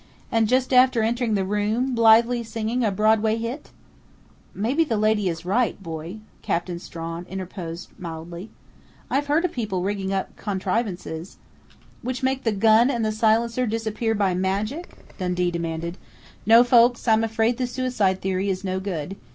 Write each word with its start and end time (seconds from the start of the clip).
And 0.31 0.47
just 0.47 0.73
after 0.73 1.03
entering 1.03 1.35
the 1.35 1.45
room, 1.45 1.93
blithely 1.93 2.41
singing 2.41 2.83
a 2.83 2.91
Broadway 2.91 3.37
hit?" 3.37 3.69
"Maybe 4.51 4.83
the 4.83 4.97
lady 4.97 5.29
is 5.29 5.45
right, 5.45 5.77
boy," 5.83 6.21
Captain 6.41 6.79
Strawn 6.79 7.23
interposed 7.29 7.89
mildly. 7.99 8.49
"I've 9.11 9.27
heard 9.27 9.45
of 9.45 9.51
people 9.51 9.83
rigging 9.83 10.11
up 10.11 10.35
contrivances" 10.35 11.37
"Which 12.01 12.23
make 12.23 12.45
the 12.45 12.51
gun 12.51 12.89
and 12.89 13.05
the 13.05 13.11
silencer 13.11 13.67
disappear 13.67 14.15
by 14.15 14.33
magic?" 14.33 14.89
Dundee 15.19 15.51
demanded. 15.51 15.99
"No, 16.47 16.63
folks, 16.63 17.07
I'm 17.07 17.23
afraid 17.23 17.57
the 17.57 17.67
suicide 17.67 18.21
theory 18.23 18.49
is 18.49 18.63
no 18.63 18.79
good.... 18.79 19.17